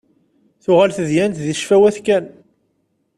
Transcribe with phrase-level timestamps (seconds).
[0.63, 2.25] Tuɣal tedyant deg ccfawat kan.